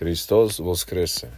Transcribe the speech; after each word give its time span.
Kristus 0.00 0.56
skrese. 0.80 1.28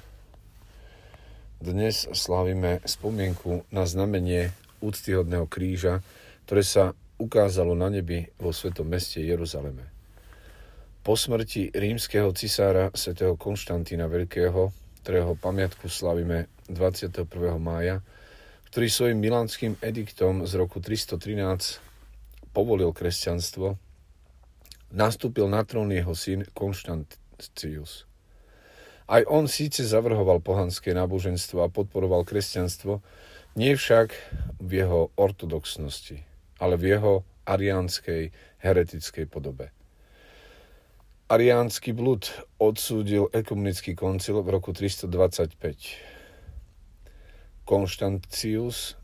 Dnes 1.59 2.07
slavíme 2.15 2.79
spomienku 2.87 3.67
na 3.75 3.83
znamenie 3.83 4.55
úctyhodného 4.79 5.51
kríža, 5.51 5.99
ktoré 6.47 6.63
sa 6.63 6.95
ukázalo 7.19 7.75
na 7.75 7.91
nebi 7.91 8.31
vo 8.39 8.55
svetom 8.55 8.87
meste 8.87 9.19
Jeruzaleme. 9.19 9.83
Po 11.03 11.19
smrti 11.19 11.75
rímskeho 11.75 12.31
cisára 12.39 12.95
svätého 12.95 13.35
Konštantína 13.35 14.07
Veľkého, 14.07 14.71
ktorého 15.03 15.35
pamiatku 15.35 15.91
slavíme 15.91 16.47
21. 16.71 17.27
mája, 17.59 17.99
ktorý 18.71 18.87
svojim 18.87 19.19
milánským 19.19 19.75
ediktom 19.83 20.47
z 20.47 20.55
roku 20.55 20.79
313 20.79 21.83
povolil 22.55 22.95
kresťanstvo, 22.95 23.75
nastúpil 24.95 25.51
na 25.51 25.67
trón 25.67 25.91
jeho 25.91 26.15
syn 26.15 26.47
Konštancius– 26.55 28.07
aj 29.13 29.29
on 29.29 29.45
síce 29.45 29.85
zavrhoval 29.85 30.41
pohanské 30.41 30.97
náboženstvo 30.97 31.61
a 31.61 31.69
podporoval 31.69 32.25
kresťanstvo, 32.25 33.05
nie 33.61 33.77
však 33.77 34.17
v 34.57 34.71
jeho 34.81 35.13
ortodoxnosti, 35.21 36.25
ale 36.57 36.81
v 36.81 36.97
jeho 36.97 37.21
ariánskej 37.45 38.33
heretickej 38.65 39.29
podobe. 39.29 39.69
Ariánsky 41.29 41.93
blud 41.93 42.33
odsúdil 42.57 43.29
ekumenický 43.37 43.93
koncil 43.93 44.41
v 44.41 44.49
roku 44.49 44.73
325. 44.73 45.61
Konštancius 47.69 48.97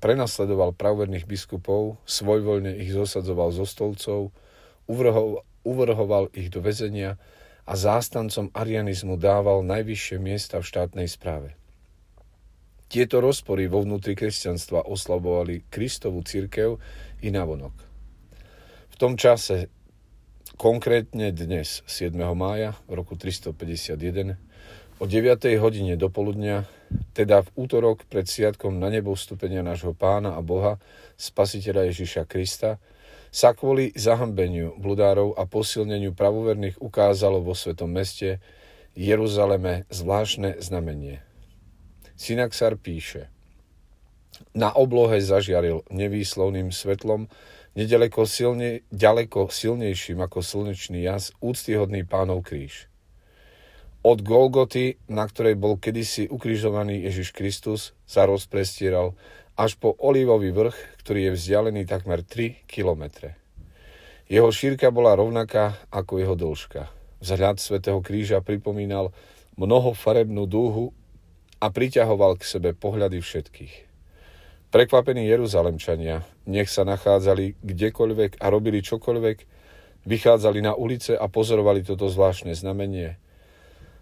prenasledoval 0.00 0.72
pravverných 0.76 1.28
biskupov, 1.28 2.00
svojvoľne 2.08 2.80
ich 2.80 2.92
zosadzoval 2.92 3.52
zo 3.52 3.64
stolcov, 3.68 4.32
uvrhoval 5.64 6.28
ich 6.32 6.48
do 6.52 6.60
väzenia 6.64 7.16
a 7.64 7.72
zástancom 7.72 8.52
arianizmu 8.52 9.16
dával 9.16 9.64
najvyššie 9.64 10.16
miesta 10.20 10.60
v 10.60 10.68
štátnej 10.68 11.08
správe. 11.08 11.56
Tieto 12.92 13.18
rozpory 13.24 13.66
vo 13.66 13.80
vnútri 13.80 14.12
kresťanstva 14.12 14.86
oslabovali 14.86 15.66
Kristovú 15.72 16.20
církev 16.20 16.76
i 17.24 17.32
navonok. 17.32 17.74
V 18.92 18.96
tom 19.00 19.18
čase, 19.18 19.72
konkrétne 20.60 21.34
dnes, 21.34 21.82
7. 21.88 22.14
mája 22.36 22.78
roku 22.86 23.18
351, 23.18 24.38
o 25.02 25.04
9. 25.10 25.58
hodine 25.58 25.98
do 25.98 26.06
poludnia, 26.06 26.70
teda 27.16 27.42
v 27.42 27.66
útorok 27.66 28.06
pred 28.06 28.30
sviatkom 28.30 28.78
na 28.78 28.86
nebo 28.92 29.16
vstúpenia 29.18 29.66
nášho 29.66 29.90
pána 29.96 30.38
a 30.38 30.40
Boha, 30.44 30.78
spasiteľa 31.18 31.90
Ježiša 31.90 32.22
Krista, 32.30 32.78
sa 33.34 33.50
kvôli 33.50 33.90
zahambeniu 33.98 34.78
bludárov 34.78 35.34
a 35.34 35.42
posilneniu 35.42 36.14
pravoverných 36.14 36.78
ukázalo 36.78 37.42
vo 37.42 37.50
svetom 37.50 37.90
meste 37.90 38.38
Jeruzaleme 38.94 39.90
zvláštne 39.90 40.62
znamenie. 40.62 41.18
Synaxar 42.14 42.78
píše, 42.78 43.34
na 44.54 44.70
oblohe 44.70 45.18
zažiaril 45.18 45.82
nevýslovným 45.90 46.70
svetlom, 46.70 47.26
nedaleko 47.74 48.22
silne, 48.22 48.86
ďaleko 48.94 49.50
silnejším 49.50 50.22
ako 50.22 50.38
slnečný 50.38 51.02
jas, 51.02 51.34
úctyhodný 51.42 52.06
pánov 52.06 52.46
kríž. 52.46 52.86
Od 54.06 54.22
Golgoty, 54.22 55.02
na 55.10 55.26
ktorej 55.26 55.58
bol 55.58 55.74
kedysi 55.74 56.30
ukrižovaný 56.30 57.02
Ježiš 57.02 57.34
Kristus, 57.34 57.98
sa 58.06 58.30
rozprestieral 58.30 59.18
až 59.54 59.78
po 59.78 59.94
Olivový 60.02 60.50
vrch, 60.50 61.02
ktorý 61.02 61.30
je 61.30 61.34
vzdialený 61.38 61.86
takmer 61.86 62.26
3 62.26 62.66
kilometre. 62.66 63.38
Jeho 64.26 64.50
šírka 64.50 64.90
bola 64.90 65.14
rovnaká 65.14 65.78
ako 65.94 66.18
jeho 66.18 66.34
dĺžka. 66.34 66.90
Vzhľad 67.22 67.62
svätého 67.62 68.02
kríža 68.02 68.42
pripomínal 68.42 69.14
mnohofarebnú 69.54 70.50
dúhu 70.50 70.90
a 71.62 71.70
priťahoval 71.70 72.36
k 72.40 72.44
sebe 72.44 72.70
pohľady 72.74 73.22
všetkých. 73.22 73.74
Prekvapení 74.74 75.22
Jeruzalemčania, 75.30 76.26
nech 76.50 76.66
sa 76.66 76.82
nachádzali 76.82 77.62
kdekoľvek 77.62 78.42
a 78.42 78.50
robili 78.50 78.82
čokoľvek, 78.82 79.38
vychádzali 80.02 80.60
na 80.66 80.74
ulice 80.74 81.14
a 81.14 81.30
pozorovali 81.30 81.86
toto 81.86 82.10
zvláštne 82.10 82.58
znamenie. 82.58 83.14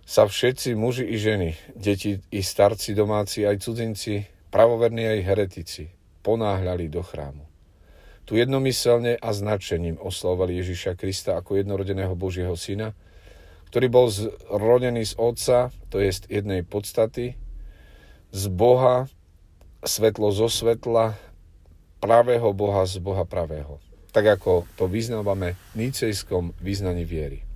Sa 0.09 0.25
všetci 0.25 0.73
muži 0.73 1.05
i 1.07 1.21
ženy, 1.21 1.55
deti 1.77 2.19
i 2.33 2.41
starci 2.41 2.97
domáci 2.97 3.45
aj 3.45 3.61
cudzinci, 3.61 4.32
pravoverní 4.53 5.09
aj 5.09 5.27
heretici 5.27 5.85
ponáhľali 6.21 6.93
do 6.93 7.01
chrámu. 7.01 7.49
Tu 8.23 8.39
jednomyselne 8.39 9.19
a 9.19 9.29
značením 9.35 9.99
oslovovali 9.99 10.63
Ježiša 10.63 10.95
Krista 10.95 11.35
ako 11.41 11.59
jednorodeného 11.59 12.15
Božieho 12.15 12.55
syna, 12.55 12.95
ktorý 13.73 13.89
bol 13.89 14.07
zrodený 14.13 15.09
z 15.09 15.17
Otca, 15.19 15.73
to 15.89 15.99
je 15.99 16.13
jednej 16.29 16.63
podstaty, 16.63 17.35
z 18.31 18.45
Boha, 18.53 19.09
svetlo 19.83 20.31
zo 20.31 20.47
svetla, 20.47 21.19
pravého 21.99 22.53
Boha 22.53 22.85
z 22.85 23.01
Boha 23.03 23.25
pravého. 23.25 23.81
Tak 24.13 24.39
ako 24.39 24.69
to 24.77 24.87
vyznávame 24.87 25.57
v 25.73 25.89
nicejskom 25.89 26.53
význaní 26.61 27.09
viery. 27.09 27.52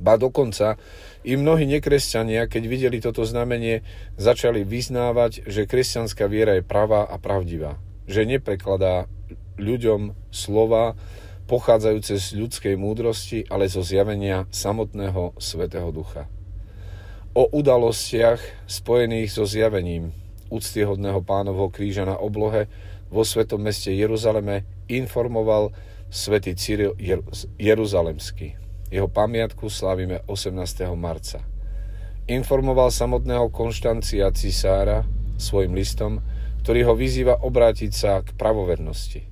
Ba 0.00 0.16
dokonca 0.16 0.80
i 1.22 1.36
mnohí 1.36 1.68
nekresťania, 1.68 2.48
keď 2.48 2.62
videli 2.64 2.98
toto 3.04 3.22
znamenie, 3.28 3.84
začali 4.16 4.64
vyznávať, 4.64 5.44
že 5.44 5.68
kresťanská 5.68 6.24
viera 6.24 6.56
je 6.56 6.64
pravá 6.64 7.04
a 7.04 7.20
pravdivá. 7.20 7.76
Že 8.08 8.40
neprekladá 8.40 9.04
ľuďom 9.60 10.16
slova 10.32 10.96
pochádzajúce 11.44 12.14
z 12.16 12.26
ľudskej 12.40 12.74
múdrosti, 12.80 13.44
ale 13.52 13.68
zo 13.68 13.84
zjavenia 13.84 14.48
samotného 14.48 15.36
Svetého 15.36 15.92
Ducha. 15.92 16.30
O 17.36 17.46
udalostiach 17.46 18.40
spojených 18.66 19.30
so 19.30 19.46
zjavením 19.46 20.16
úctyhodného 20.50 21.22
pánovho 21.22 21.70
kríža 21.70 22.02
na 22.02 22.18
oblohe 22.18 22.66
vo 23.06 23.22
svetom 23.22 23.62
meste 23.62 23.94
Jeruzaleme 23.94 24.66
informoval 24.90 25.70
svätý 26.10 26.58
Cyril 26.58 26.98
Jeruzalemský. 27.58 28.59
Jeho 28.90 29.06
pamiatku 29.06 29.70
slávime 29.70 30.26
18. 30.26 30.58
marca. 30.98 31.46
Informoval 32.26 32.90
samotného 32.90 33.46
Konštancia 33.54 34.26
cisára 34.34 35.06
svojim 35.38 35.78
listom, 35.78 36.18
ktorý 36.66 36.90
ho 36.90 36.94
vyzýva 36.98 37.38
obrátiť 37.38 37.92
sa 37.94 38.18
k 38.26 38.34
pravovernosti. 38.34 39.22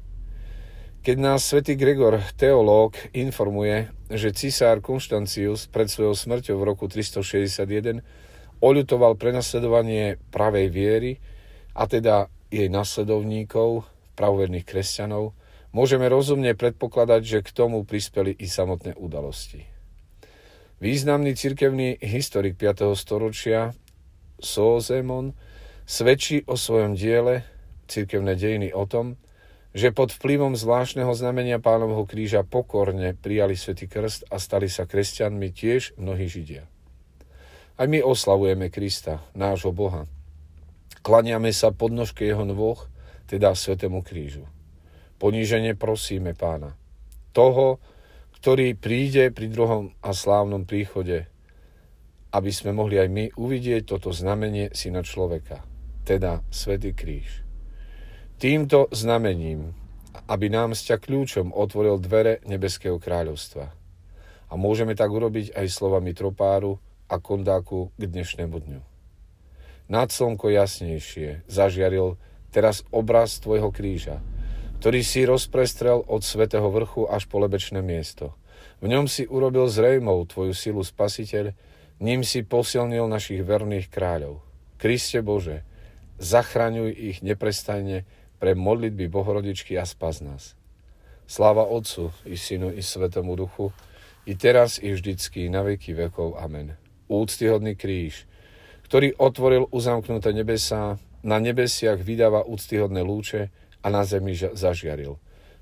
Keď 1.03 1.17
nás 1.19 1.43
svätý 1.43 1.75
Gregor, 1.75 2.23
teológ, 2.39 2.95
informuje, 3.11 3.91
že 4.07 4.31
cisár 4.31 4.79
Konštancius 4.79 5.67
pred 5.67 5.91
svojou 5.91 6.15
smrťou 6.15 6.55
v 6.55 6.65
roku 6.65 6.87
361 6.87 8.07
oľutoval 8.63 9.19
prenasledovanie 9.19 10.23
pravej 10.31 10.67
viery, 10.71 11.13
a 11.75 11.91
teda 11.91 12.31
jej 12.51 12.71
nasledovníkov, 12.71 13.91
pravoverných 14.15 14.67
kresťanov, 14.67 15.35
Môžeme 15.69 16.09
rozumne 16.09 16.57
predpokladať, 16.57 17.21
že 17.21 17.39
k 17.45 17.51
tomu 17.53 17.85
prispeli 17.85 18.33
i 18.33 18.49
samotné 18.49 18.97
udalosti. 18.97 19.69
Významný 20.81 21.37
cirkevný 21.37 22.01
historik 22.01 22.57
5. 22.57 22.97
storočia 22.97 23.77
Soozemon 24.41 25.37
svedčí 25.85 26.47
o 26.49 26.57
svojom 26.57 26.97
diele 26.97 27.45
cirkevné 27.85 28.39
dejiny 28.39 28.73
o 28.73 28.89
tom, 28.89 29.21
že 29.77 29.93
pod 29.93 30.09
vplyvom 30.17 30.57
zvláštneho 30.57 31.13
znamenia 31.13 31.61
pánovho 31.61 32.09
kríža 32.09 32.49
pokorne 32.49 33.13
prijali 33.13 33.53
svätý 33.53 33.85
krst 33.85 34.25
a 34.33 34.41
stali 34.41 34.73
sa 34.73 34.89
kresťanmi 34.89 35.53
tiež 35.53 36.01
mnohí 36.01 36.25
Židia. 36.33 36.65
Aj 37.79 37.87
my 37.87 38.01
oslavujeme 38.01 38.73
Krista, 38.73 39.21
nášho 39.37 39.71
Boha. 39.71 40.09
Klaniame 41.05 41.53
sa 41.53 41.71
pod 41.71 41.93
nožke 41.95 42.25
jeho 42.25 42.43
nôh, 42.43 42.81
teda 43.29 43.53
svetému 43.53 44.01
krížu. 44.03 44.49
Ponížene 45.19 45.75
prosíme 45.75 46.35
pána, 46.39 46.79
toho, 47.35 47.83
ktorý 48.39 48.79
príde 48.79 49.35
pri 49.35 49.51
druhom 49.51 49.91
a 49.99 50.15
slávnom 50.15 50.63
príchode, 50.63 51.27
aby 52.31 52.51
sme 52.55 52.71
mohli 52.71 53.03
aj 53.03 53.09
my 53.11 53.25
uvidieť 53.35 53.83
toto 53.91 54.15
znamenie 54.15 54.71
syna 54.71 55.03
človeka, 55.03 55.67
teda 56.07 56.47
Svetý 56.55 56.95
kríž. 56.95 57.43
Týmto 58.39 58.87
znamením, 58.95 59.75
aby 60.31 60.47
nám 60.47 60.79
sťa 60.79 61.03
kľúčom 61.03 61.51
otvoril 61.51 61.99
dvere 61.99 62.39
Nebeského 62.47 63.03
kráľovstva. 63.03 63.75
A 64.49 64.55
môžeme 64.55 64.95
tak 64.95 65.11
urobiť 65.11 65.59
aj 65.59 65.67
slovami 65.67 66.15
tropáru 66.15 66.79
a 67.11 67.19
kondáku 67.19 67.91
k 67.99 68.03
dnešnému 68.07 68.57
dňu. 68.57 68.81
Nad 69.89 70.13
slnko 70.13 70.53
jasnejšie 70.53 71.49
zažiaril 71.49 72.21
teraz 72.53 72.85
obraz 72.95 73.41
tvojho 73.41 73.73
kríža, 73.73 74.21
ktorý 74.79 75.01
si 75.03 75.27
rozprestrel 75.27 76.07
od 76.07 76.23
svetého 76.23 76.71
vrchu 76.71 77.11
až 77.11 77.27
po 77.27 77.43
lebečné 77.43 77.83
miesto. 77.83 78.39
V 78.79 78.87
ňom 78.87 79.11
si 79.11 79.27
urobil 79.27 79.67
zrejmou 79.67 80.23
tvoju 80.31 80.55
silu 80.55 80.87
spasiteľ, 80.87 81.51
ním 81.99 82.23
si 82.23 82.47
posilnil 82.47 83.11
našich 83.11 83.43
verných 83.43 83.91
kráľov. 83.91 84.39
Kriste 84.79 85.19
Bože, 85.19 85.67
zachraňuj 86.23 86.95
ich 86.95 87.19
neprestajne 87.27 88.07
pre 88.39 88.55
modlitby 88.55 89.11
Bohorodičky 89.11 89.75
a 89.75 89.83
spas 89.83 90.23
nás. 90.23 90.55
Sláva 91.27 91.67
Otcu 91.67 92.15
i 92.23 92.39
Synu 92.39 92.71
i 92.71 92.79
Svetomu 92.79 93.35
Duchu, 93.35 93.75
i 94.31 94.39
teraz 94.39 94.79
i 94.79 94.95
vždycky 94.95 95.51
na 95.51 95.67
veky 95.67 95.99
vekov. 96.07 96.39
Amen. 96.39 96.79
úctyhodný 97.11 97.75
kríž, 97.75 98.29
ktorý 98.87 99.17
otvoril 99.19 99.67
uzamknuté 99.75 100.31
nebesá, 100.31 101.03
na 101.27 101.43
nebesiach 101.43 101.99
vydáva 101.99 102.47
úctyhodné 102.47 103.03
lúče 103.03 103.51
a 103.83 103.87
na 103.89 104.03
zemi 104.03 104.35
zažiaril. 104.35 105.19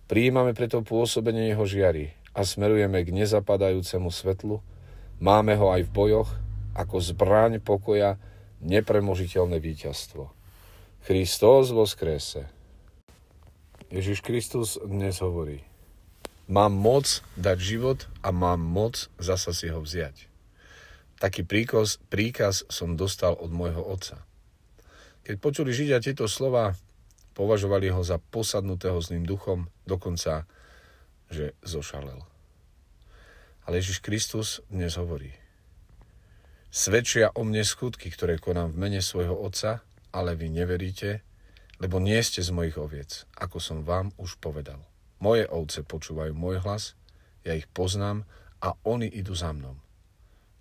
Prijímame 0.07 0.55
preto 0.55 0.81
pôsobenie 0.87 1.51
jeho 1.51 1.67
žiary 1.67 2.15
a 2.31 2.47
smerujeme 2.47 3.03
k 3.03 3.11
nezapadajúcemu 3.11 4.09
svetlu. 4.13 4.63
Máme 5.19 5.57
ho 5.59 5.73
aj 5.73 5.89
v 5.89 5.91
bojoch, 5.91 6.31
ako 6.77 7.01
zbraň 7.01 7.59
pokoja, 7.59 8.21
nepremožiteľné 8.61 9.59
víťazstvo. 9.59 10.31
Kristus 11.07 11.71
vo 11.71 11.87
skrese. 11.87 12.51
Ježiš 13.95 14.21
Kristus 14.21 14.75
dnes 14.83 15.23
hovorí. 15.23 15.63
Mám 16.47 16.75
moc 16.75 17.23
dať 17.35 17.59
život 17.59 17.99
a 18.23 18.31
mám 18.31 18.63
moc 18.63 19.11
zasa 19.19 19.51
si 19.51 19.67
ho 19.71 19.83
vziať. 19.83 20.27
Taký 21.19 21.43
príkaz, 21.49 22.03
príkaz 22.13 22.69
som 22.69 22.99
dostal 22.99 23.35
od 23.35 23.49
môjho 23.49 23.81
otca. 23.81 24.23
Keď 25.25 25.35
počuli 25.43 25.75
Židia 25.75 25.99
tieto 25.99 26.29
slova, 26.29 26.77
považovali 27.37 27.93
ho 27.93 28.01
za 28.01 28.17
posadnutého 28.17 28.97
zlým 29.05 29.29
duchom, 29.29 29.69
dokonca, 29.85 30.49
že 31.29 31.53
zošalel. 31.61 32.25
Ale 33.69 33.75
Ježiš 33.77 34.01
Kristus 34.01 34.65
dnes 34.73 34.97
hovorí. 34.97 35.37
Svedčia 36.73 37.29
o 37.37 37.45
mne 37.45 37.61
skutky, 37.61 38.09
ktoré 38.09 38.41
konám 38.41 38.73
v 38.73 38.81
mene 38.89 39.01
svojho 39.05 39.37
Otca, 39.37 39.85
ale 40.17 40.33
vy 40.33 40.49
neveríte, 40.49 41.21
lebo 41.77 42.01
nie 42.01 42.17
ste 42.25 42.41
z 42.41 42.57
mojich 42.57 42.81
oviec, 42.81 43.29
ako 43.37 43.61
som 43.61 43.79
vám 43.85 44.17
už 44.17 44.41
povedal. 44.41 44.81
Moje 45.21 45.45
ovce 45.49 45.85
počúvajú 45.85 46.33
môj 46.33 46.65
hlas, 46.65 46.97
ja 47.45 47.53
ich 47.53 47.69
poznám 47.69 48.25
a 48.65 48.73
oni 48.89 49.13
idú 49.13 49.37
za 49.37 49.53
mnou. 49.53 49.77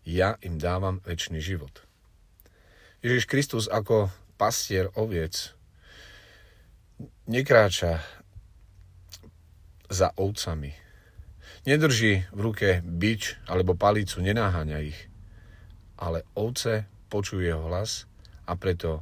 Ja 0.04 0.36
im 0.44 0.60
dávam 0.60 1.00
väčší 1.08 1.40
život. 1.40 1.88
Ježiš 3.00 3.26
Kristus 3.32 3.66
ako 3.72 4.12
pastier 4.36 4.92
oviec 4.96 5.56
nekráča 7.26 8.02
za 9.90 10.14
ovcami. 10.18 10.74
Nedrží 11.66 12.30
v 12.30 12.40
ruke 12.40 12.70
bič 12.86 13.42
alebo 13.50 13.74
palicu, 13.74 14.22
nenáháňa 14.22 14.78
ich. 14.86 15.00
Ale 15.98 16.28
ovce 16.38 16.86
počujú 17.10 17.42
jeho 17.42 17.66
hlas 17.66 18.06
a 18.46 18.54
preto 18.54 19.02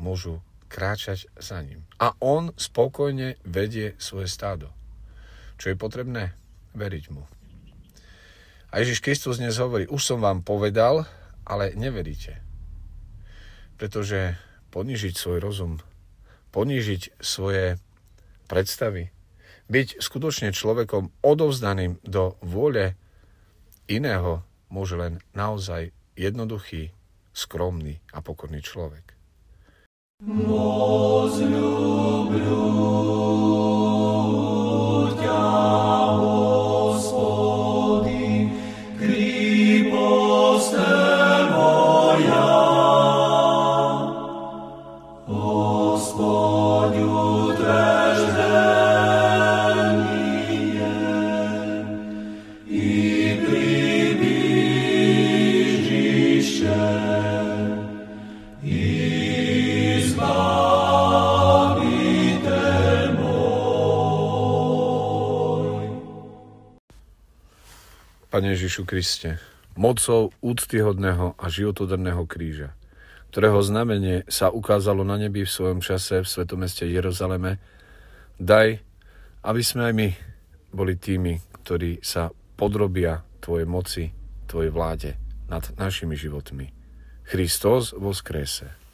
môžu 0.00 0.40
kráčať 0.68 1.28
za 1.36 1.60
ním. 1.60 1.84
A 2.00 2.16
on 2.20 2.52
spokojne 2.56 3.40
vedie 3.44 3.96
svoje 4.00 4.28
stádo. 4.28 4.72
Čo 5.58 5.74
je 5.74 5.76
potrebné? 5.76 6.32
Veriť 6.76 7.04
mu. 7.10 7.24
A 8.68 8.84
Ježiš 8.84 9.00
Kristus 9.00 9.40
dnes 9.40 9.56
hovorí, 9.56 9.88
už 9.88 10.00
som 10.04 10.20
vám 10.20 10.44
povedal, 10.44 11.08
ale 11.48 11.72
neveríte. 11.72 12.36
Pretože 13.80 14.36
ponížiť 14.68 15.16
svoj 15.16 15.40
rozum, 15.40 15.80
ponížiť 16.58 17.22
svoje 17.22 17.78
predstavy, 18.50 19.14
byť 19.70 20.02
skutočne 20.02 20.50
človekom 20.50 21.14
odovzdaným 21.22 22.02
do 22.02 22.34
vôle 22.42 22.98
iného, 23.86 24.42
môže 24.66 24.98
len 24.98 25.22
naozaj 25.38 25.94
jednoduchý, 26.18 26.90
skromný 27.30 28.02
a 28.10 28.18
pokorný 28.18 28.58
človek. 28.58 29.14
Moc 30.26 30.77
Pane 68.38 68.54
Ježišu 68.54 68.86
Kriste, 68.86 69.42
mocou 69.74 70.30
úctyhodného 70.38 71.34
a 71.38 71.46
životodrného 71.50 72.22
kríža, 72.26 72.77
ktorého 73.28 73.60
znamenie 73.60 74.24
sa 74.26 74.48
ukázalo 74.48 75.04
na 75.04 75.20
nebi 75.20 75.44
v 75.44 75.50
svojom 75.50 75.84
čase 75.84 76.24
v 76.24 76.28
svetomeste 76.28 76.88
Jeruzaleme, 76.88 77.60
daj, 78.40 78.80
aby 79.44 79.62
sme 79.62 79.92
aj 79.92 79.94
my 79.94 80.08
boli 80.72 80.96
tými, 80.96 81.40
ktorí 81.64 82.00
sa 82.00 82.32
podrobia 82.56 83.24
Tvojej 83.38 83.68
moci, 83.68 84.04
Tvojej 84.48 84.72
vláde 84.72 85.10
nad 85.48 85.64
našimi 85.76 86.16
životmi. 86.16 86.72
Christos 87.28 87.92
vo 87.92 88.16
skrese. 88.16 88.87